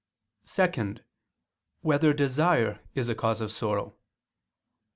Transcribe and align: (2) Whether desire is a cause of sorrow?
(2) 0.47 0.95
Whether 1.81 2.11
desire 2.11 2.79
is 2.95 3.07
a 3.07 3.13
cause 3.13 3.39
of 3.39 3.51
sorrow? 3.51 3.97